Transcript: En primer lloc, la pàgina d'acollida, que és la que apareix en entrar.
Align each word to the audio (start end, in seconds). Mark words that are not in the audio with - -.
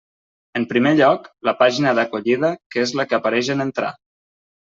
En 0.59 0.63
primer 0.69 0.93
lloc, 0.99 1.27
la 1.49 1.53
pàgina 1.59 1.93
d'acollida, 1.99 2.51
que 2.75 2.83
és 2.87 2.93
la 3.01 3.07
que 3.11 3.17
apareix 3.21 3.51
en 3.57 3.65
entrar. 3.69 3.93